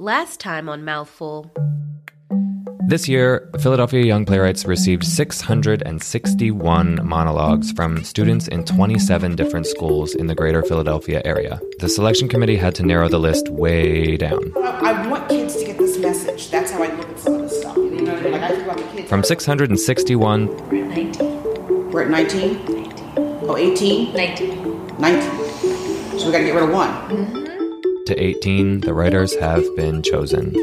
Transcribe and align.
Last 0.00 0.38
time 0.38 0.68
on 0.68 0.84
Mouthful. 0.84 1.50
This 2.86 3.08
year, 3.08 3.50
Philadelphia 3.58 4.04
Young 4.04 4.24
Playwrights 4.24 4.64
received 4.64 5.02
661 5.02 7.00
monologues 7.04 7.72
from 7.72 8.04
students 8.04 8.46
in 8.46 8.64
27 8.64 9.34
different 9.34 9.66
schools 9.66 10.14
in 10.14 10.28
the 10.28 10.36
greater 10.36 10.62
Philadelphia 10.62 11.20
area. 11.24 11.60
The 11.80 11.88
selection 11.88 12.28
committee 12.28 12.54
had 12.54 12.76
to 12.76 12.86
narrow 12.86 13.08
the 13.08 13.18
list 13.18 13.48
way 13.48 14.16
down. 14.16 14.52
I 14.56 15.08
want 15.08 15.28
kids 15.28 15.56
to 15.56 15.64
get 15.64 15.78
this 15.78 15.98
message. 15.98 16.48
That's 16.48 16.70
how 16.70 16.84
I 16.84 16.94
look 16.94 17.08
at 17.08 17.18
some 17.18 17.34
of 17.34 17.40
this 17.42 17.60
stuff. 17.60 17.76
You 17.76 18.02
know, 18.02 18.14
like 18.14 18.40
I 18.40 18.48
think 18.50 18.62
about 18.62 18.76
the 18.76 18.84
kids. 18.84 19.08
From 19.08 19.24
661 19.24 20.46
We're 21.90 22.02
at 22.02 22.10
19? 22.10 22.62
Oh, 23.48 23.56
18? 23.56 24.14
19. 24.14 24.96
19. 24.96 26.18
So 26.20 26.26
we 26.26 26.30
gotta 26.30 26.44
get 26.44 26.54
rid 26.54 26.62
of 26.62 26.70
one. 26.70 26.88
Mm-hmm. 26.88 27.37
To 28.08 28.18
18, 28.18 28.80
the 28.80 28.94
writers 28.94 29.36
have 29.36 29.62
been 29.76 30.02
chosen. 30.02 30.56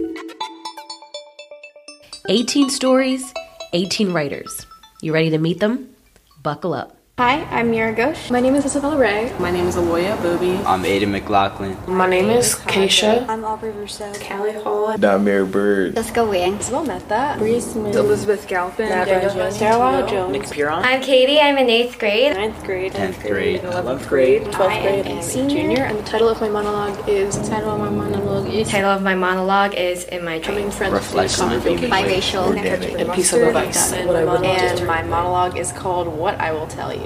18 2.28 2.72
stories, 2.72 3.32
18 3.74 4.12
writers. 4.12 4.66
You 5.04 5.14
ready 5.14 5.30
to 5.30 5.38
meet 5.38 5.60
them? 5.60 5.96
Buckle 6.42 6.74
up. 6.74 6.98
Hi, 7.18 7.46
I'm 7.46 7.72
Mira 7.72 7.96
Ghosh. 7.96 8.30
My 8.30 8.42
name 8.42 8.56
is 8.56 8.66
Isabella 8.66 8.98
Ray. 8.98 9.34
My 9.40 9.50
name 9.50 9.68
is 9.68 9.78
Aloya 9.78 10.18
Abobi. 10.18 10.62
I'm 10.66 10.84
Aiden 10.84 11.12
McLaughlin. 11.12 11.78
My 11.88 12.10
name 12.10 12.30
is 12.30 12.56
Keisha. 12.56 13.26
I'm 13.30 13.46
Aubrey 13.46 13.72
Rousseau. 13.72 14.12
Callie 14.16 14.52
Hall. 14.52 14.98
Damir 14.98 15.50
Bird. 15.50 15.96
Jessica 15.96 16.26
Wang. 16.26 16.58
Isabel 16.58 16.84
Mehta. 16.84 17.36
Bree 17.38 17.62
Smith. 17.62 17.96
Elizabeth 17.96 18.46
Galpin. 18.50 18.90
Sarah 18.90 20.06
Jones. 20.10 20.34
Nick 20.34 20.50
Piron. 20.52 20.84
I'm 20.84 21.02
Katie. 21.02 21.40
I'm 21.40 21.58
in 21.58 21.70
eighth 21.70 21.98
grade. 22.00 22.34
Ninth 22.36 22.62
grade. 22.66 22.92
10th 22.92 23.22
grade. 23.22 23.62
11th 23.62 24.10
grade. 24.10 24.42
12th 24.42 24.60
I 24.60 24.82
grade. 24.82 25.06
am 25.06 25.18
a 25.20 25.24
senior. 25.24 25.84
And 25.86 25.98
the 25.98 26.04
title 26.04 26.28
of 26.28 26.42
my 26.42 26.50
monologue 26.50 27.08
is. 27.08 27.40
The 27.40 27.48
title 27.48 27.70
of 27.70 27.80
my 27.80 27.92
monologue 27.92 28.54
is. 28.54 28.68
Title 28.70 28.90
of 28.90 29.02
my 29.02 29.16
monologue 29.16 29.74
is 29.76 30.04
In 30.04 30.26
My 30.26 30.40
Coming 30.42 30.64
Dreams. 30.64 30.76
Friends 30.76 30.94
Reflection 30.94 31.54
of 31.54 31.64
being 31.64 31.78
Biracial. 31.78 33.10
A 33.10 33.16
piece 33.16 33.32
of 33.32 33.42
advice. 33.42 33.94
And 33.94 34.86
my 34.86 35.02
monologue 35.02 35.58
is 35.58 35.72
called 35.72 36.10
What 36.10 36.38
I 36.42 36.52
Will 36.52 36.68
Tell 36.68 36.94
You. 36.94 37.05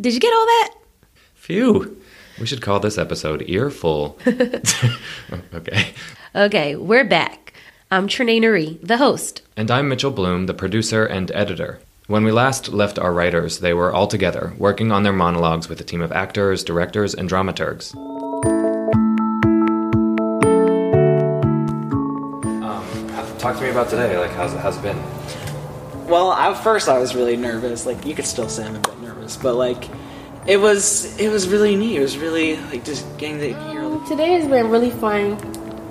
Did 0.00 0.14
you 0.14 0.20
get 0.20 0.32
all 0.32 0.46
that? 0.46 0.74
Phew. 1.34 2.00
We 2.38 2.46
should 2.46 2.62
call 2.62 2.78
this 2.78 2.98
episode 2.98 3.42
Earful. 3.48 4.16
okay. 5.54 5.92
Okay, 6.36 6.76
we're 6.76 7.04
back. 7.04 7.52
I'm 7.90 8.06
Trinae 8.06 8.40
Nuri, 8.40 8.78
the 8.80 8.98
host. 8.98 9.42
And 9.56 9.72
I'm 9.72 9.88
Mitchell 9.88 10.12
Bloom, 10.12 10.46
the 10.46 10.54
producer 10.54 11.04
and 11.04 11.32
editor. 11.32 11.80
When 12.06 12.22
we 12.22 12.30
last 12.30 12.68
left 12.68 12.96
our 13.00 13.12
writers, 13.12 13.58
they 13.58 13.74
were 13.74 13.92
all 13.92 14.06
together, 14.06 14.54
working 14.56 14.92
on 14.92 15.02
their 15.02 15.12
monologues 15.12 15.68
with 15.68 15.80
a 15.80 15.84
team 15.84 16.00
of 16.00 16.12
actors, 16.12 16.62
directors, 16.62 17.12
and 17.12 17.28
dramaturgs. 17.28 17.96
Um, 22.62 23.38
talk 23.38 23.56
to 23.56 23.62
me 23.62 23.70
about 23.70 23.88
today. 23.88 24.16
Like, 24.16 24.30
how's, 24.30 24.52
how's 24.54 24.76
it 24.76 24.82
been? 24.82 25.02
Well, 26.08 26.32
at 26.32 26.54
first 26.62 26.88
I 26.88 26.98
was 26.98 27.14
really 27.14 27.36
nervous. 27.36 27.84
Like 27.84 28.06
you 28.06 28.14
could 28.14 28.24
still 28.24 28.48
say 28.48 28.64
I'm 28.64 28.76
a 28.76 28.78
bit 28.78 28.98
nervous, 29.00 29.07
but 29.36 29.54
like 29.54 29.88
it 30.46 30.56
was 30.58 31.18
it 31.18 31.28
was 31.30 31.48
really 31.48 31.76
neat. 31.76 31.96
It 31.96 32.00
was 32.00 32.16
really 32.18 32.56
like 32.56 32.84
just 32.84 33.04
getting 33.18 33.38
to 33.40 33.48
hear. 33.70 33.82
all 33.82 33.98
the- 33.98 34.08
Today 34.08 34.32
has 34.32 34.48
been 34.48 34.70
really 34.70 34.90
fun. 34.90 35.36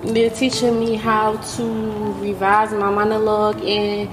They're 0.02 0.30
teaching 0.30 0.78
me 0.80 0.94
how 0.96 1.36
to 1.56 2.12
revise 2.20 2.72
my 2.72 2.90
monologue 2.90 3.60
and 3.62 4.08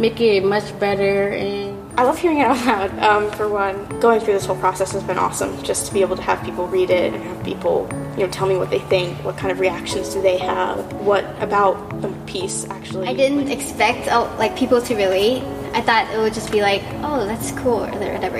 make 0.00 0.20
it 0.20 0.44
much 0.44 0.78
better. 0.78 1.28
And 1.28 1.76
I 1.98 2.02
love 2.04 2.18
hearing 2.18 2.38
it 2.40 2.46
out 2.46 2.66
loud. 2.66 2.98
Um, 2.98 3.30
for 3.32 3.48
one, 3.48 3.86
going 4.00 4.20
through 4.20 4.34
this 4.34 4.44
whole 4.46 4.56
process 4.56 4.92
has 4.92 5.02
been 5.02 5.18
awesome. 5.18 5.62
Just 5.62 5.86
to 5.86 5.94
be 5.94 6.00
able 6.02 6.16
to 6.16 6.22
have 6.22 6.42
people 6.44 6.66
read 6.66 6.90
it 6.90 7.14
and 7.14 7.22
have 7.22 7.42
people, 7.44 7.88
you 8.16 8.24
know, 8.26 8.28
tell 8.30 8.46
me 8.46 8.56
what 8.56 8.68
they 8.70 8.78
think. 8.80 9.16
What 9.24 9.36
kind 9.38 9.50
of 9.52 9.60
reactions 9.60 10.12
do 10.14 10.20
they 10.22 10.36
have? 10.38 10.92
What 10.94 11.24
about 11.42 12.02
the 12.02 12.08
piece 12.26 12.66
actually? 12.68 13.06
I 13.08 13.14
didn't 13.14 13.48
expect 13.50 14.08
uh, 14.08 14.28
like 14.38 14.56
people 14.56 14.80
to 14.82 14.94
relate. 14.94 15.42
I 15.76 15.82
thought 15.82 16.10
it 16.10 16.16
would 16.16 16.32
just 16.32 16.50
be 16.50 16.62
like, 16.62 16.80
oh, 17.02 17.26
that's 17.26 17.52
cool 17.52 17.84
or 17.84 17.90
whatever. 17.90 18.38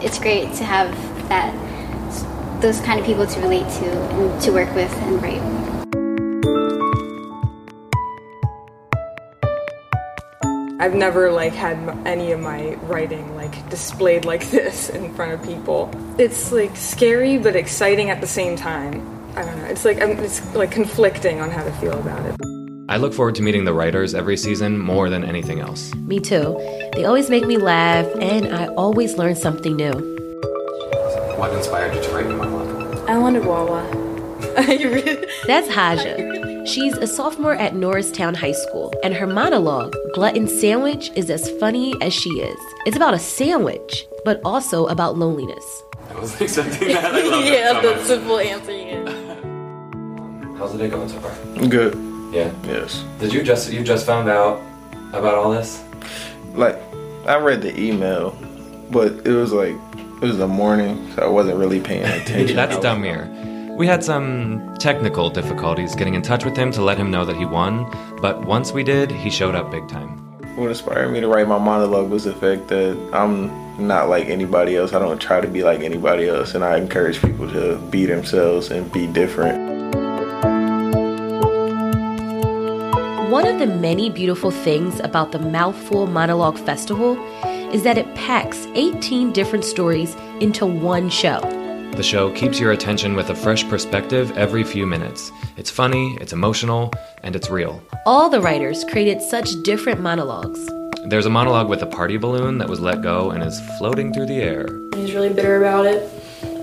It's 0.00 0.20
great 0.20 0.54
to 0.54 0.64
have 0.64 0.88
that 1.28 1.52
those 2.62 2.80
kind 2.82 3.00
of 3.00 3.04
people 3.04 3.26
to 3.26 3.40
relate 3.40 3.68
to 3.80 3.90
and 3.90 4.40
to 4.42 4.52
work 4.52 4.72
with 4.76 4.92
and 5.02 5.20
write. 5.20 5.42
I've 10.80 10.94
never 10.94 11.32
like 11.32 11.52
had 11.52 11.76
any 12.06 12.30
of 12.30 12.38
my 12.38 12.74
writing 12.84 13.34
like 13.34 13.68
displayed 13.70 14.24
like 14.24 14.48
this 14.50 14.88
in 14.88 15.12
front 15.14 15.32
of 15.32 15.42
people. 15.42 15.90
It's 16.16 16.52
like 16.52 16.76
scary 16.76 17.38
but 17.38 17.56
exciting 17.56 18.10
at 18.10 18.20
the 18.20 18.28
same 18.28 18.54
time. 18.54 19.02
I 19.34 19.44
don't 19.44 19.58
know. 19.58 19.64
It's 19.64 19.84
like 19.84 20.00
um, 20.00 20.12
it's 20.12 20.54
like 20.54 20.70
conflicting 20.70 21.40
on 21.40 21.50
how 21.50 21.64
to 21.64 21.72
feel 21.72 21.98
about 21.98 22.24
it. 22.24 22.57
I 22.90 22.96
look 22.96 23.12
forward 23.12 23.34
to 23.34 23.42
meeting 23.42 23.66
the 23.66 23.74
writers 23.74 24.14
every 24.14 24.38
season 24.38 24.78
more 24.78 25.10
than 25.10 25.22
anything 25.22 25.60
else. 25.60 25.94
Me 25.96 26.18
too. 26.18 26.56
They 26.94 27.04
always 27.04 27.28
make 27.28 27.46
me 27.46 27.58
laugh, 27.58 28.06
and 28.18 28.54
I 28.54 28.68
always 28.68 29.18
learn 29.18 29.36
something 29.36 29.76
new. 29.76 29.92
What 31.36 31.52
inspired 31.52 31.94
you 31.94 32.02
to 32.02 32.10
write 32.14 32.24
your 32.24 32.38
monologue? 32.38 33.06
I 33.06 33.18
wanted 33.18 33.44
Wawa. 33.44 33.82
That's 35.46 35.68
Haja. 35.68 36.64
She's 36.64 36.96
a 36.96 37.06
sophomore 37.06 37.54
at 37.56 37.76
Norristown 37.76 38.34
High 38.34 38.52
School, 38.52 38.94
and 39.04 39.12
her 39.12 39.26
monologue, 39.26 39.94
Glutton 40.14 40.48
Sandwich, 40.48 41.10
is 41.14 41.28
as 41.28 41.50
funny 41.60 41.94
as 42.00 42.14
she 42.14 42.30
is. 42.40 42.58
It's 42.86 42.96
about 42.96 43.12
a 43.12 43.18
sandwich, 43.18 44.06
but 44.24 44.40
also 44.46 44.86
about 44.86 45.18
loneliness. 45.18 45.82
I 46.08 46.14
wasn't 46.14 46.40
expecting 46.40 46.88
that. 46.88 47.04
I 47.04 47.22
love 47.28 47.44
yeah, 47.44 47.80
the 47.82 48.02
simple 48.06 48.38
answer. 48.38 48.72
Yeah. 48.72 50.56
How's 50.56 50.72
the 50.72 50.78
day 50.78 50.88
going 50.88 51.10
so 51.10 51.20
far? 51.20 51.68
Good. 51.68 52.07
Yeah. 52.32 52.52
Yes. 52.64 53.04
Did 53.20 53.32
you 53.32 53.42
just 53.42 53.72
you 53.72 53.82
just 53.82 54.06
found 54.06 54.28
out 54.28 54.60
about 55.12 55.34
all 55.34 55.50
this? 55.50 55.82
Like, 56.54 56.76
I 57.26 57.36
read 57.36 57.62
the 57.62 57.78
email, 57.78 58.36
but 58.90 59.12
it 59.26 59.32
was 59.32 59.52
like 59.52 59.74
it 59.94 60.22
was 60.22 60.36
the 60.38 60.48
morning, 60.48 61.10
so 61.14 61.22
I 61.22 61.28
wasn't 61.28 61.56
really 61.58 61.80
paying 61.80 62.04
attention. 62.22 62.56
That's 62.56 62.74
I 62.74 62.76
was- 62.76 62.84
Damir. 62.84 63.76
We 63.76 63.86
had 63.86 64.02
some 64.02 64.74
technical 64.80 65.30
difficulties 65.30 65.94
getting 65.94 66.14
in 66.14 66.22
touch 66.22 66.44
with 66.44 66.56
him 66.56 66.72
to 66.72 66.82
let 66.82 66.98
him 66.98 67.12
know 67.12 67.24
that 67.24 67.36
he 67.36 67.44
won, 67.44 67.86
but 68.20 68.44
once 68.44 68.72
we 68.72 68.82
did, 68.82 69.08
he 69.12 69.30
showed 69.30 69.54
up 69.54 69.70
big 69.70 69.86
time. 69.88 70.18
What 70.56 70.70
inspired 70.70 71.12
me 71.12 71.20
to 71.20 71.28
write 71.28 71.46
my 71.46 71.58
monologue 71.58 72.10
was 72.10 72.24
the 72.24 72.34
fact 72.34 72.66
that 72.68 72.98
I'm 73.12 73.86
not 73.86 74.08
like 74.08 74.26
anybody 74.26 74.74
else. 74.74 74.92
I 74.92 74.98
don't 74.98 75.20
try 75.20 75.40
to 75.40 75.46
be 75.46 75.62
like 75.62 75.78
anybody 75.82 76.28
else, 76.28 76.56
and 76.56 76.64
I 76.64 76.76
encourage 76.76 77.22
people 77.22 77.48
to 77.52 77.76
be 77.90 78.04
themselves 78.04 78.72
and 78.72 78.90
be 78.92 79.06
different. 79.06 79.94
One 83.28 83.46
of 83.46 83.58
the 83.58 83.66
many 83.66 84.08
beautiful 84.08 84.50
things 84.50 85.00
about 85.00 85.32
the 85.32 85.38
Mouthful 85.38 86.06
Monologue 86.06 86.56
Festival 86.56 87.22
is 87.70 87.82
that 87.82 87.98
it 87.98 88.14
packs 88.14 88.66
18 88.72 89.32
different 89.32 89.66
stories 89.66 90.14
into 90.40 90.64
one 90.64 91.10
show. 91.10 91.40
The 91.94 92.02
show 92.02 92.32
keeps 92.32 92.58
your 92.58 92.72
attention 92.72 93.14
with 93.14 93.28
a 93.28 93.34
fresh 93.34 93.68
perspective 93.68 94.34
every 94.38 94.64
few 94.64 94.86
minutes. 94.86 95.30
It's 95.58 95.70
funny, 95.70 96.16
it's 96.22 96.32
emotional, 96.32 96.90
and 97.22 97.36
it's 97.36 97.50
real. 97.50 97.82
All 98.06 98.30
the 98.30 98.40
writers 98.40 98.82
created 98.84 99.20
such 99.20 99.62
different 99.62 100.00
monologues. 100.00 100.66
There's 101.04 101.26
a 101.26 101.30
monologue 101.30 101.68
with 101.68 101.82
a 101.82 101.86
party 101.86 102.16
balloon 102.16 102.56
that 102.56 102.70
was 102.70 102.80
let 102.80 103.02
go 103.02 103.30
and 103.30 103.42
is 103.42 103.60
floating 103.76 104.10
through 104.14 104.28
the 104.28 104.40
air. 104.40 104.66
He's 104.94 105.12
really 105.12 105.34
bitter 105.34 105.58
about 105.58 105.84
it, 105.84 106.10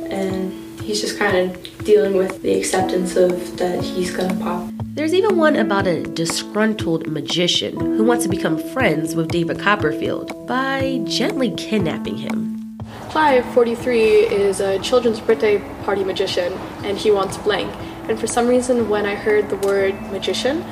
and 0.10 0.65
he's 0.86 1.02
just 1.02 1.18
kind 1.18 1.36
of 1.36 1.84
dealing 1.84 2.16
with 2.16 2.42
the 2.44 2.54
acceptance 2.54 3.16
of 3.16 3.58
that 3.58 3.84
he's 3.84 4.16
gonna 4.16 4.36
pop. 4.36 4.70
There's 4.94 5.14
even 5.14 5.36
one 5.36 5.56
about 5.56 5.88
a 5.88 6.04
disgruntled 6.04 7.08
magician 7.08 7.78
who 7.80 8.04
wants 8.04 8.24
to 8.24 8.30
become 8.30 8.58
friends 8.58 9.16
with 9.16 9.30
David 9.30 9.60
Copperfield 9.60 10.48
by 10.48 11.02
gently 11.06 11.52
kidnapping 11.56 12.18
him. 12.18 12.78
Clive, 13.10 13.46
43, 13.54 14.02
is 14.02 14.60
a 14.60 14.78
children's 14.80 15.20
birthday 15.20 15.58
party 15.84 16.04
magician, 16.04 16.54
and 16.84 16.98
he 16.98 17.12
wants 17.12 17.38
blank. 17.38 17.74
And 18.08 18.20
for 18.20 18.28
some 18.28 18.48
reason, 18.48 18.88
when 18.88 19.06
I 19.06 19.16
heard 19.16 19.50
the 19.50 19.58
word 19.58 20.00
magician, 20.12 20.64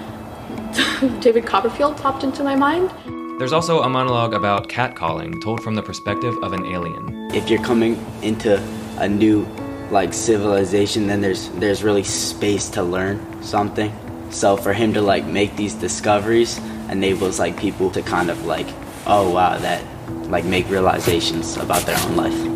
David 1.19 1.45
Copperfield 1.45 1.97
popped 1.97 2.23
into 2.23 2.43
my 2.43 2.55
mind. 2.55 2.91
There's 3.39 3.53
also 3.53 3.81
a 3.81 3.89
monologue 3.89 4.33
about 4.33 4.69
catcalling 4.69 5.41
told 5.41 5.63
from 5.63 5.75
the 5.75 5.81
perspective 5.81 6.35
of 6.43 6.53
an 6.53 6.65
alien. 6.67 7.31
If 7.33 7.49
you're 7.49 7.63
coming 7.63 7.97
into 8.21 8.61
a 8.99 9.09
new 9.09 9.45
like 9.93 10.13
civilization, 10.13 11.07
then 11.07 11.21
there's 11.21 11.49
there's 11.49 11.83
really 11.83 12.03
space 12.03 12.67
to 12.69 12.83
learn 12.83 13.43
something. 13.43 13.93
So 14.31 14.57
for 14.57 14.73
him 14.73 14.93
to 14.93 15.01
like 15.01 15.25
make 15.25 15.55
these 15.55 15.75
discoveries 15.75 16.57
enables 16.89 17.39
like 17.39 17.57
people 17.57 17.91
to 17.91 18.01
kind 18.01 18.29
of 18.31 18.45
like, 18.45 18.67
oh 19.05 19.29
wow, 19.29 19.57
that 19.59 19.85
like 20.29 20.45
make 20.45 20.67
realizations 20.69 21.55
about 21.57 21.83
their 21.83 21.97
own 22.07 22.15
life. 22.17 22.49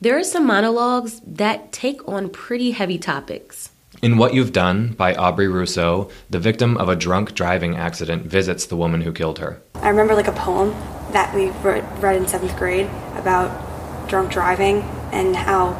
There 0.00 0.18
are 0.18 0.24
some 0.24 0.46
monologues 0.46 1.20
that 1.26 1.72
take 1.72 2.06
on 2.08 2.28
pretty 2.28 2.72
heavy 2.72 2.98
topics. 2.98 3.70
In 4.00 4.16
What 4.16 4.32
You've 4.32 4.52
Done 4.52 4.92
by 4.92 5.14
Aubrey 5.14 5.48
Rousseau, 5.48 6.08
the 6.30 6.38
victim 6.38 6.76
of 6.76 6.88
a 6.88 6.94
drunk 6.94 7.34
driving 7.34 7.76
accident 7.76 8.24
visits 8.24 8.66
the 8.66 8.76
woman 8.76 9.00
who 9.00 9.12
killed 9.12 9.40
her. 9.40 9.60
I 9.74 9.88
remember 9.88 10.14
like 10.14 10.28
a 10.28 10.32
poem 10.32 10.70
that 11.12 11.34
we 11.34 11.50
read, 11.62 11.84
read 12.00 12.14
in 12.16 12.28
seventh 12.28 12.56
grade 12.56 12.86
about 13.16 13.67
drunk 14.08 14.32
driving 14.32 14.82
and 15.12 15.36
how 15.36 15.76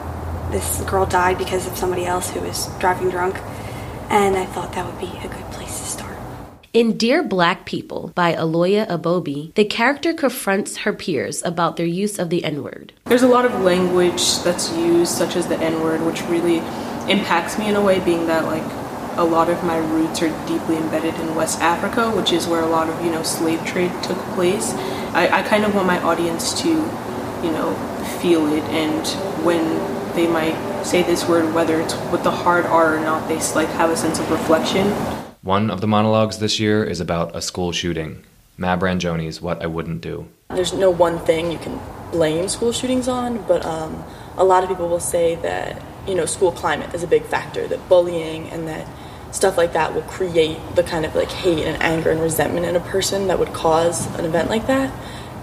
this 0.50 0.80
girl 0.82 1.04
died 1.04 1.38
because 1.38 1.66
of 1.66 1.76
somebody 1.76 2.06
else 2.06 2.30
who 2.30 2.40
was 2.40 2.68
driving 2.78 3.10
drunk, 3.10 3.36
and 4.08 4.36
I 4.36 4.46
thought 4.46 4.72
that 4.72 4.86
would 4.86 4.98
be 4.98 5.18
a 5.18 5.28
good 5.28 5.50
place 5.52 5.78
to 5.80 5.84
start. 5.84 6.16
In 6.72 6.96
Dear 6.96 7.22
Black 7.22 7.64
People 7.64 8.12
by 8.14 8.34
Aloya 8.34 8.86
Abobi, 8.88 9.54
the 9.54 9.64
character 9.64 10.12
confronts 10.12 10.78
her 10.78 10.92
peers 10.92 11.42
about 11.42 11.76
their 11.76 11.86
use 11.86 12.18
of 12.18 12.30
the 12.30 12.44
N 12.44 12.62
word. 12.62 12.92
There's 13.06 13.22
a 13.22 13.28
lot 13.28 13.44
of 13.44 13.60
language 13.62 14.38
that's 14.40 14.72
used, 14.72 15.12
such 15.12 15.34
as 15.34 15.46
the 15.48 15.58
N 15.58 15.80
word, 15.82 16.02
which 16.02 16.22
really 16.22 16.58
impacts 17.10 17.58
me 17.58 17.68
in 17.68 17.74
a 17.74 17.82
way, 17.82 18.00
being 18.00 18.26
that, 18.26 18.44
like, 18.44 18.62
a 19.16 19.24
lot 19.24 19.48
of 19.50 19.64
my 19.64 19.78
roots 19.78 20.22
are 20.22 20.28
deeply 20.46 20.76
embedded 20.76 21.14
in 21.16 21.34
West 21.34 21.58
Africa, 21.60 22.10
which 22.10 22.32
is 22.32 22.46
where 22.46 22.60
a 22.60 22.66
lot 22.68 22.88
of, 22.88 23.04
you 23.04 23.10
know, 23.10 23.22
slave 23.22 23.64
trade 23.66 23.90
took 24.02 24.18
place. 24.36 24.72
I, 25.14 25.40
I 25.40 25.42
kind 25.42 25.64
of 25.64 25.74
want 25.74 25.86
my 25.86 26.00
audience 26.02 26.60
to, 26.62 26.82
you 27.42 27.50
know, 27.50 27.74
feel 28.20 28.46
it, 28.52 28.62
and 28.64 29.06
when 29.44 29.62
they 30.14 30.26
might 30.26 30.82
say 30.84 31.02
this 31.02 31.28
word, 31.28 31.54
whether 31.54 31.80
it's 31.80 31.94
with 32.10 32.24
the 32.24 32.30
hard 32.30 32.66
R 32.66 32.96
or 32.96 33.00
not, 33.00 33.28
they 33.28 33.38
like 33.54 33.68
have 33.68 33.90
a 33.90 33.96
sense 33.96 34.18
of 34.18 34.30
reflection. 34.30 34.88
One 35.42 35.70
of 35.70 35.80
the 35.80 35.86
monologues 35.86 36.38
this 36.38 36.58
year 36.58 36.82
is 36.84 37.00
about 37.00 37.34
a 37.34 37.40
school 37.40 37.72
shooting. 37.72 38.24
Mab 38.56 38.80
Ranjoni's 38.80 39.40
What 39.40 39.62
I 39.62 39.66
Wouldn't 39.66 40.00
Do. 40.00 40.28
There's 40.50 40.72
no 40.72 40.90
one 40.90 41.18
thing 41.20 41.52
you 41.52 41.58
can 41.58 41.80
blame 42.10 42.48
school 42.48 42.72
shootings 42.72 43.06
on, 43.06 43.44
but 43.46 43.64
um, 43.64 44.04
a 44.36 44.44
lot 44.44 44.64
of 44.64 44.68
people 44.68 44.88
will 44.88 44.98
say 44.98 45.36
that 45.36 45.80
you 46.06 46.14
know 46.14 46.26
school 46.26 46.52
climate 46.52 46.92
is 46.94 47.02
a 47.02 47.06
big 47.06 47.24
factor, 47.24 47.68
that 47.68 47.88
bullying 47.88 48.48
and 48.48 48.66
that 48.66 48.86
stuff 49.30 49.56
like 49.56 49.74
that 49.74 49.94
will 49.94 50.02
create 50.02 50.58
the 50.74 50.82
kind 50.82 51.04
of 51.04 51.14
like 51.14 51.30
hate 51.30 51.64
and 51.64 51.80
anger 51.82 52.10
and 52.10 52.20
resentment 52.20 52.66
in 52.66 52.74
a 52.74 52.80
person 52.80 53.28
that 53.28 53.38
would 53.38 53.52
cause 53.52 54.06
an 54.16 54.24
event 54.24 54.48
like 54.48 54.66
that. 54.66 54.92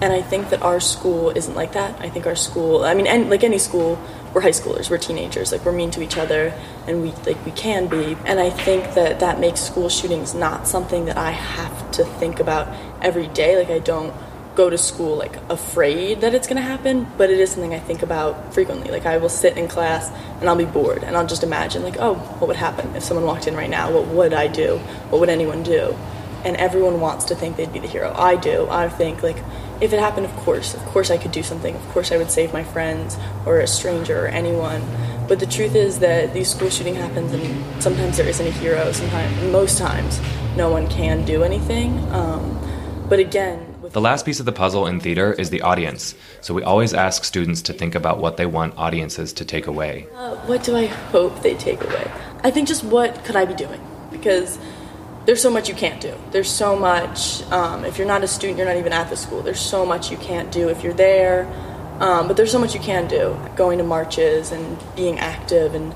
And 0.00 0.12
I 0.12 0.20
think 0.20 0.50
that 0.50 0.62
our 0.62 0.78
school 0.78 1.30
isn't 1.30 1.54
like 1.54 1.72
that. 1.72 1.98
I 2.00 2.10
think 2.10 2.26
our 2.26 2.36
school, 2.36 2.84
I 2.84 2.94
mean, 2.94 3.06
and 3.06 3.30
like 3.30 3.44
any 3.44 3.58
school, 3.58 3.98
we're 4.34 4.42
high 4.42 4.50
schoolers, 4.50 4.90
we're 4.90 4.98
teenagers, 4.98 5.52
like 5.52 5.64
we're 5.64 5.72
mean 5.72 5.90
to 5.92 6.02
each 6.02 6.18
other, 6.18 6.52
and 6.86 7.00
we 7.00 7.12
like 7.24 7.42
we 7.46 7.52
can 7.52 7.86
be. 7.86 8.16
And 8.26 8.38
I 8.38 8.50
think 8.50 8.94
that 8.94 9.20
that 9.20 9.40
makes 9.40 9.60
school 9.60 9.88
shootings 9.88 10.34
not 10.34 10.68
something 10.68 11.06
that 11.06 11.16
I 11.16 11.30
have 11.30 11.90
to 11.92 12.04
think 12.04 12.40
about 12.40 12.68
every 13.00 13.28
day. 13.28 13.56
Like 13.56 13.70
I 13.70 13.78
don't 13.78 14.12
go 14.56 14.70
to 14.70 14.78
school 14.78 15.16
like 15.16 15.36
afraid 15.50 16.22
that 16.22 16.34
it's 16.34 16.46
going 16.46 16.56
to 16.56 16.62
happen, 16.62 17.06
but 17.16 17.30
it 17.30 17.38
is 17.38 17.50
something 17.50 17.74
I 17.74 17.78
think 17.78 18.02
about 18.02 18.54
frequently. 18.54 18.90
Like 18.90 19.06
I 19.06 19.18
will 19.18 19.28
sit 19.28 19.56
in 19.56 19.68
class 19.68 20.10
and 20.40 20.48
I'll 20.48 20.56
be 20.56 20.64
bored 20.64 21.04
and 21.04 21.16
I'll 21.16 21.26
just 21.26 21.44
imagine 21.44 21.82
like, 21.82 21.96
oh, 21.98 22.14
what 22.14 22.48
would 22.48 22.56
happen 22.56 22.96
if 22.96 23.02
someone 23.02 23.26
walked 23.26 23.46
in 23.46 23.54
right 23.54 23.70
now? 23.70 23.92
What 23.92 24.06
would 24.08 24.32
I 24.32 24.48
do? 24.48 24.78
What 25.10 25.20
would 25.20 25.28
anyone 25.28 25.62
do? 25.62 25.96
And 26.44 26.56
everyone 26.56 27.00
wants 27.00 27.24
to 27.26 27.34
think 27.34 27.56
they'd 27.56 27.72
be 27.72 27.80
the 27.80 27.88
hero. 27.88 28.12
I 28.16 28.36
do. 28.36 28.68
I 28.70 28.88
think 28.88 29.22
like 29.22 29.38
if 29.80 29.92
it 29.92 30.00
happened, 30.00 30.26
of 30.26 30.36
course, 30.36 30.74
of 30.74 30.80
course 30.86 31.10
I 31.10 31.18
could 31.18 31.32
do 31.32 31.42
something. 31.42 31.74
Of 31.74 31.88
course 31.88 32.12
I 32.12 32.16
would 32.16 32.30
save 32.30 32.52
my 32.52 32.64
friends 32.64 33.16
or 33.44 33.60
a 33.60 33.66
stranger 33.66 34.24
or 34.24 34.28
anyone. 34.28 34.82
But 35.28 35.40
the 35.40 35.46
truth 35.46 35.74
is 35.74 35.98
that 35.98 36.32
these 36.34 36.48
school 36.48 36.70
shooting 36.70 36.94
happens, 36.94 37.32
and 37.32 37.82
sometimes 37.82 38.16
there 38.16 38.28
isn't 38.28 38.46
a 38.46 38.50
hero. 38.50 38.92
Sometimes, 38.92 39.52
most 39.52 39.76
times, 39.76 40.20
no 40.56 40.70
one 40.70 40.86
can 40.88 41.24
do 41.24 41.42
anything. 41.42 41.98
Um, 42.12 42.56
but 43.08 43.18
again, 43.18 43.74
the 43.90 44.00
last 44.00 44.24
piece 44.26 44.40
of 44.40 44.46
the 44.46 44.52
puzzle 44.52 44.86
in 44.86 45.00
theater 45.00 45.32
is 45.32 45.50
the 45.50 45.62
audience. 45.62 46.14
So 46.40 46.54
we 46.54 46.62
always 46.62 46.92
ask 46.92 47.24
students 47.24 47.62
to 47.62 47.72
think 47.72 47.94
about 47.94 48.18
what 48.18 48.36
they 48.36 48.46
want 48.46 48.76
audiences 48.76 49.32
to 49.34 49.44
take 49.44 49.66
away. 49.66 50.06
Uh, 50.14 50.36
what 50.46 50.64
do 50.64 50.76
I 50.76 50.86
hope 50.86 51.42
they 51.42 51.54
take 51.54 51.82
away? 51.82 52.10
I 52.42 52.50
think 52.50 52.68
just 52.68 52.84
what 52.84 53.24
could 53.24 53.36
I 53.36 53.44
be 53.44 53.54
doing? 53.54 53.80
Because 54.10 54.58
there's 55.26 55.42
so 55.42 55.50
much 55.50 55.68
you 55.68 55.74
can't 55.74 56.00
do. 56.00 56.14
There's 56.30 56.50
so 56.50 56.76
much, 56.76 57.42
um, 57.50 57.84
if 57.84 57.98
you're 57.98 58.06
not 58.06 58.22
a 58.22 58.28
student, 58.28 58.58
you're 58.58 58.66
not 58.66 58.76
even 58.76 58.92
at 58.92 59.10
the 59.10 59.16
school. 59.16 59.42
There's 59.42 59.60
so 59.60 59.84
much 59.84 60.10
you 60.10 60.16
can't 60.16 60.52
do 60.52 60.68
if 60.68 60.84
you're 60.84 60.94
there. 60.94 61.52
Um, 61.98 62.28
but 62.28 62.36
there's 62.36 62.52
so 62.52 62.60
much 62.60 62.74
you 62.74 62.80
can 62.80 63.08
do. 63.08 63.36
Going 63.56 63.78
to 63.78 63.84
marches 63.84 64.52
and 64.52 64.78
being 64.94 65.18
active 65.18 65.74
and 65.74 65.92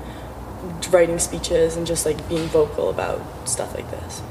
writing 0.91 1.17
speeches 1.17 1.77
and 1.77 1.87
just 1.87 2.05
like 2.05 2.27
being 2.27 2.45
vocal 2.49 2.89
about 2.89 3.21
stuff 3.47 3.73
like 3.73 3.89
this. 3.89 4.21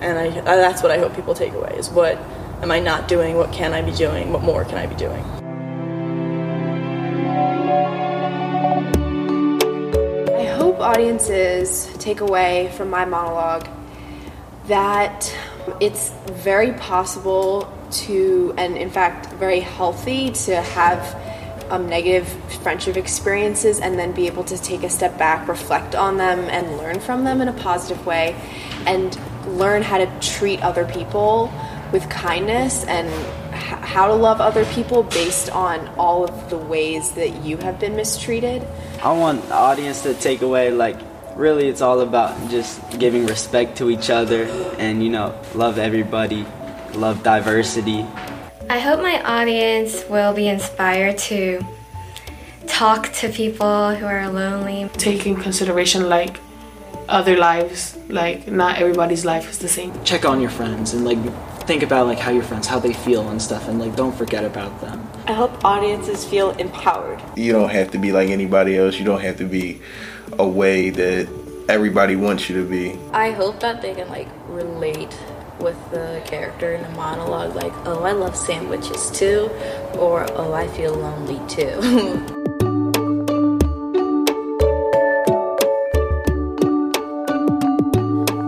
And 0.00 0.16
I, 0.16 0.26
I, 0.26 0.56
that's 0.56 0.80
what 0.80 0.92
I 0.92 0.98
hope 0.98 1.16
people 1.16 1.34
take 1.34 1.52
away 1.52 1.74
is 1.76 1.90
what 1.90 2.16
am 2.62 2.70
I 2.70 2.78
not 2.78 3.08
doing? 3.08 3.36
What 3.36 3.52
can 3.52 3.72
I 3.72 3.82
be 3.82 3.92
doing? 3.92 4.32
What 4.32 4.42
more 4.42 4.64
can 4.64 4.78
I 4.78 4.86
be 4.86 4.94
doing? 4.94 5.24
I 10.36 10.44
hope 10.54 10.78
audiences 10.78 11.90
take 11.98 12.20
away 12.20 12.72
from 12.76 12.90
my 12.90 13.04
monologue 13.04 13.68
that 14.66 15.34
it's 15.80 16.10
very 16.30 16.72
possible 16.72 17.72
to, 17.90 18.54
and 18.56 18.76
in 18.76 18.90
fact, 18.90 19.26
very 19.34 19.60
healthy 19.60 20.30
to 20.30 20.56
have 20.60 21.16
um, 21.70 21.88
negative 21.88 22.28
friendship 22.62 22.96
experiences 22.96 23.80
and 23.80 23.98
then 23.98 24.12
be 24.12 24.26
able 24.26 24.44
to 24.44 24.58
take 24.58 24.82
a 24.82 24.90
step 24.90 25.16
back, 25.18 25.48
reflect 25.48 25.94
on 25.94 26.16
them, 26.16 26.40
and 26.50 26.76
learn 26.78 27.00
from 27.00 27.24
them 27.24 27.40
in 27.40 27.48
a 27.48 27.52
positive 27.52 28.04
way, 28.06 28.34
and 28.86 29.18
learn 29.46 29.82
how 29.82 29.98
to 29.98 30.20
treat 30.20 30.62
other 30.62 30.84
people 30.84 31.52
with 31.92 32.08
kindness 32.08 32.84
and 32.84 33.08
h- 33.52 33.78
how 33.80 34.06
to 34.06 34.14
love 34.14 34.40
other 34.40 34.64
people 34.66 35.02
based 35.02 35.50
on 35.50 35.88
all 35.96 36.24
of 36.24 36.50
the 36.50 36.56
ways 36.56 37.12
that 37.12 37.42
you 37.42 37.56
have 37.58 37.78
been 37.80 37.96
mistreated. 37.96 38.66
I 39.02 39.12
want 39.12 39.46
the 39.48 39.54
audience 39.54 40.02
to 40.02 40.14
take 40.14 40.42
away 40.42 40.70
like 40.70 40.98
really 41.40 41.68
it's 41.68 41.80
all 41.80 42.00
about 42.00 42.36
just 42.50 42.78
giving 42.98 43.24
respect 43.26 43.78
to 43.78 43.88
each 43.88 44.10
other 44.10 44.44
and 44.78 45.02
you 45.02 45.08
know 45.08 45.34
love 45.54 45.78
everybody 45.78 46.44
love 46.94 47.22
diversity 47.22 48.06
I 48.68 48.78
hope 48.78 49.00
my 49.00 49.20
audience 49.22 50.04
will 50.08 50.32
be 50.32 50.46
inspired 50.46 51.18
to 51.30 51.60
talk 52.68 53.12
to 53.14 53.28
people 53.28 53.94
who 53.96 54.06
are 54.06 54.30
lonely. 54.30 54.88
Take 54.92 55.26
in 55.26 55.34
consideration 55.34 56.08
like 56.08 56.38
other 57.08 57.36
lives, 57.36 57.98
like 58.08 58.46
not 58.46 58.78
everybody's 58.78 59.24
life 59.24 59.50
is 59.50 59.58
the 59.58 59.66
same. 59.66 59.92
Check 60.04 60.24
on 60.24 60.40
your 60.40 60.50
friends 60.50 60.94
and 60.94 61.04
like 61.04 61.18
think 61.66 61.82
about 61.82 62.06
like 62.06 62.20
how 62.20 62.30
your 62.30 62.44
friends 62.44 62.68
how 62.68 62.78
they 62.78 62.92
feel 62.92 63.28
and 63.28 63.42
stuff 63.42 63.66
and 63.66 63.80
like 63.80 63.96
don't 63.96 64.14
forget 64.14 64.44
about 64.44 64.80
them. 64.80 65.04
I 65.26 65.32
hope 65.32 65.64
audiences 65.64 66.24
feel 66.24 66.50
empowered. 66.52 67.20
You 67.36 67.52
don't 67.52 67.70
have 67.70 67.90
to 67.90 67.98
be 67.98 68.12
like 68.12 68.30
anybody 68.30 68.78
else. 68.78 69.00
You 69.00 69.04
don't 69.04 69.20
have 69.20 69.36
to 69.38 69.46
be 69.46 69.80
a 70.38 70.46
way 70.46 70.90
that 70.90 71.28
everybody 71.68 72.16
wants 72.16 72.48
you 72.48 72.62
to 72.62 72.68
be. 72.68 72.98
I 73.12 73.30
hope 73.30 73.60
that 73.60 73.82
they 73.82 73.94
can 73.94 74.08
like 74.08 74.28
relate 74.48 75.16
with 75.58 75.78
the 75.90 76.22
character 76.24 76.74
in 76.74 76.82
the 76.82 76.88
monologue 76.90 77.54
like, 77.54 77.72
"Oh, 77.84 78.02
I 78.02 78.12
love 78.12 78.36
sandwiches 78.36 79.10
too," 79.10 79.50
or 79.98 80.26
"Oh, 80.36 80.52
I 80.52 80.68
feel 80.68 80.94
lonely 80.94 81.40
too." 81.48 81.80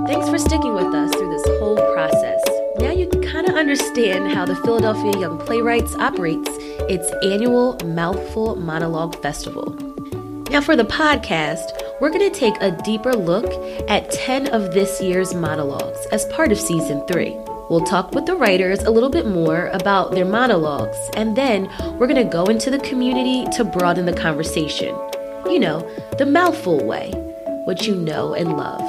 Thanks 0.06 0.28
for 0.28 0.38
sticking 0.38 0.74
with 0.74 0.94
us 0.94 1.12
through 1.14 1.30
this 1.30 1.46
whole 1.58 1.76
process. 1.94 2.40
Now 2.78 2.90
you 2.90 3.06
can 3.06 3.22
kind 3.22 3.48
of 3.48 3.54
understand 3.54 4.32
how 4.32 4.44
the 4.44 4.56
Philadelphia 4.56 5.20
Young 5.20 5.38
Playwrights 5.38 5.94
operates 5.96 6.50
its 6.88 7.10
annual 7.22 7.78
Mouthful 7.84 8.56
Monologue 8.56 9.20
Festival. 9.22 9.76
Now, 10.50 10.60
for 10.60 10.76
the 10.76 10.84
podcast, 10.84 11.81
we're 12.02 12.10
going 12.10 12.28
to 12.28 12.36
take 12.36 12.60
a 12.60 12.72
deeper 12.82 13.12
look 13.12 13.46
at 13.88 14.10
10 14.10 14.48
of 14.48 14.74
this 14.74 15.00
year's 15.00 15.34
monologues 15.34 16.04
as 16.06 16.24
part 16.24 16.50
of 16.50 16.58
season 16.58 17.00
three. 17.06 17.30
We'll 17.70 17.84
talk 17.86 18.10
with 18.10 18.26
the 18.26 18.34
writers 18.34 18.80
a 18.80 18.90
little 18.90 19.08
bit 19.08 19.24
more 19.24 19.68
about 19.68 20.10
their 20.10 20.24
monologues, 20.24 20.96
and 21.14 21.36
then 21.36 21.70
we're 22.00 22.08
going 22.08 22.16
to 22.16 22.24
go 22.24 22.46
into 22.46 22.72
the 22.72 22.80
community 22.80 23.48
to 23.52 23.62
broaden 23.62 24.06
the 24.06 24.12
conversation. 24.12 24.96
You 25.46 25.60
know, 25.60 25.88
the 26.18 26.26
mouthful 26.26 26.84
way, 26.84 27.12
what 27.66 27.86
you 27.86 27.94
know 27.94 28.34
and 28.34 28.56
love. 28.56 28.82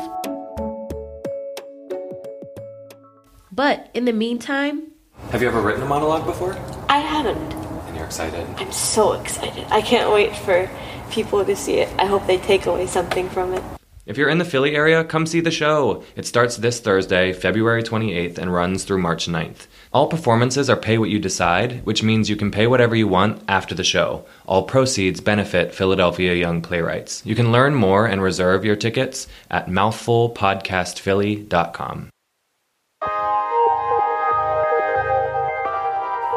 But 3.52 3.92
in 3.94 4.06
the 4.06 4.14
meantime, 4.14 4.88
Have 5.30 5.44
you 5.44 5.50
ever 5.50 5.62
written 5.62 5.84
a 5.84 5.86
monologue 5.86 6.26
before? 6.26 6.58
I 6.90 6.98
haven't. 6.98 7.54
And 7.54 7.96
you're 7.96 8.08
excited? 8.08 8.48
I'm 8.58 8.72
so 8.72 9.14
excited. 9.14 9.68
I 9.70 9.84
can't 9.84 10.12
wait 10.12 10.36
for 10.36 10.68
people 11.14 11.46
to 11.46 11.56
see 11.56 11.76
it. 11.76 11.90
I 12.00 12.06
hope 12.06 12.26
they 12.26 12.38
take 12.38 12.66
away 12.66 12.88
something 12.88 13.30
from 13.30 13.54
it. 13.54 13.64
If 14.06 14.18
you're 14.18 14.28
in 14.28 14.38
the 14.38 14.44
Philly 14.44 14.76
area, 14.76 15.06
come 15.06 15.26
see 15.26 15.40
the 15.40 15.50
show. 15.50 16.04
It 16.18 16.26
starts 16.26 16.58
this 16.58 16.82
Thursday, 16.82 17.32
February 17.32 17.84
28th, 17.84 18.38
and 18.38 18.54
runs 18.54 18.84
through 18.84 18.98
March 18.98 19.28
9th. 19.28 19.68
All 19.94 20.08
performances 20.08 20.70
are 20.70 20.76
pay 20.76 20.98
what 20.98 21.10
you 21.10 21.20
decide, 21.20 21.86
which 21.86 22.04
means 22.04 22.30
you 22.30 22.36
can 22.36 22.52
pay 22.52 22.68
whatever 22.68 22.98
you 22.98 23.08
want 23.08 23.42
after 23.48 23.74
the 23.74 23.86
show. 23.86 24.26
All 24.46 24.64
proceeds 24.64 25.22
benefit 25.22 25.74
Philadelphia 25.74 26.34
Young 26.34 26.62
Playwrights. 26.62 27.26
You 27.26 27.34
can 27.34 27.54
learn 27.54 27.76
more 27.76 28.06
and 28.06 28.22
reserve 28.22 28.66
your 28.66 28.76
tickets 28.76 29.30
at 29.50 29.68
mouthfulpodcastphilly.com. 29.68 32.10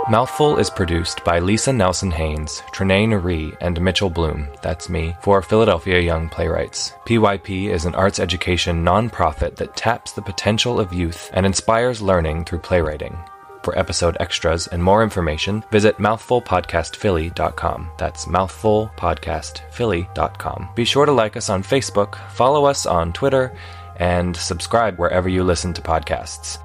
Mouthful 0.09 0.59
is 0.59 0.71
produced 0.71 1.25
by 1.25 1.41
Lisa 1.41 1.73
Nelson 1.73 2.13
Haynes, 2.13 2.63
Trinae 2.73 3.21
Ree, 3.21 3.53
and 3.61 3.81
Mitchell 3.81 4.09
Bloom, 4.09 4.47
that's 4.63 4.89
me, 4.89 5.17
for 5.21 5.43
Philadelphia 5.43 5.99
Young 5.99 6.29
Playwrights. 6.29 6.93
PYP 7.07 7.71
is 7.71 7.87
an 7.87 7.95
arts 7.97 8.21
education 8.21 8.85
nonprofit 8.85 9.57
that 9.57 9.75
taps 9.75 10.13
the 10.13 10.23
potential 10.23 10.79
of 10.79 10.93
youth 10.93 11.29
and 11.33 11.45
inspires 11.45 12.01
learning 12.01 12.45
through 12.45 12.61
playwriting. 12.61 13.19
For 13.65 13.77
episode 13.77 14.17
extras 14.21 14.69
and 14.69 14.81
more 14.81 15.03
information, 15.03 15.65
visit 15.73 15.97
mouthfulpodcastphilly.com. 15.97 17.91
That's 17.99 18.27
mouthfulpodcastphilly.com. 18.27 20.69
Be 20.77 20.85
sure 20.85 21.07
to 21.07 21.13
like 21.13 21.37
us 21.37 21.51
on 21.51 21.65
Facebook, 21.65 22.15
follow 22.31 22.65
us 22.65 22.87
on 22.87 23.13
Twitter, 23.13 23.59
and 23.97 24.37
subscribe 24.37 25.01
wherever 25.01 25.29
you 25.29 25.43
listen 25.43 25.73
to 25.73 25.83
podcasts. 25.83 26.59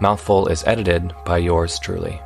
Mouthful 0.00 0.46
is 0.46 0.62
edited 0.64 1.12
by 1.24 1.38
yours 1.38 1.80
truly. 1.80 2.20